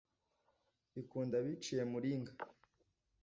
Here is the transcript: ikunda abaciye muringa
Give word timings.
ikunda 1.01 1.35
abaciye 1.41 1.81
muringa 1.91 2.33